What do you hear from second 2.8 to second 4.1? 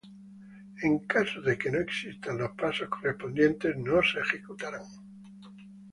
correspondientes no